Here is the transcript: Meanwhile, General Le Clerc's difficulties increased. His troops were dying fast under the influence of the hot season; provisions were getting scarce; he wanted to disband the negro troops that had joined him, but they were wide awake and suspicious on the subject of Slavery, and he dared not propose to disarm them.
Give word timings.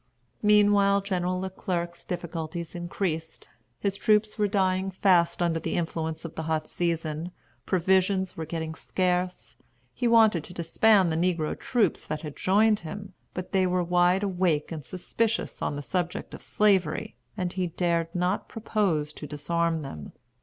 Meanwhile, 0.41 1.01
General 1.01 1.39
Le 1.39 1.51
Clerc's 1.51 2.05
difficulties 2.05 2.73
increased. 2.73 3.47
His 3.79 3.97
troops 3.97 4.39
were 4.39 4.47
dying 4.47 4.89
fast 4.89 5.43
under 5.43 5.59
the 5.59 5.75
influence 5.75 6.25
of 6.25 6.33
the 6.33 6.41
hot 6.49 6.67
season; 6.67 7.31
provisions 7.67 8.35
were 8.35 8.47
getting 8.47 8.73
scarce; 8.73 9.57
he 9.93 10.07
wanted 10.07 10.43
to 10.45 10.55
disband 10.55 11.11
the 11.11 11.15
negro 11.15 11.55
troops 11.55 12.07
that 12.07 12.23
had 12.23 12.35
joined 12.35 12.79
him, 12.79 13.13
but 13.35 13.51
they 13.51 13.67
were 13.67 13.83
wide 13.83 14.23
awake 14.23 14.71
and 14.71 14.83
suspicious 14.83 15.61
on 15.61 15.75
the 15.75 15.83
subject 15.83 16.33
of 16.33 16.41
Slavery, 16.41 17.15
and 17.37 17.53
he 17.53 17.67
dared 17.67 18.09
not 18.15 18.49
propose 18.49 19.13
to 19.13 19.27
disarm 19.27 19.83
them. 19.83 20.13